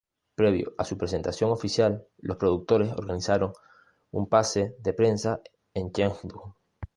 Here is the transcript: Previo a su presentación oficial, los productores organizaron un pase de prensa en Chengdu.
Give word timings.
Previo 0.33 0.73
a 0.79 0.83
su 0.83 0.97
presentación 0.97 1.51
oficial, 1.51 2.07
los 2.17 2.37
productores 2.37 2.91
organizaron 2.93 3.53
un 4.09 4.27
pase 4.27 4.75
de 4.79 4.93
prensa 4.93 5.41
en 5.75 5.91
Chengdu. 5.91 6.55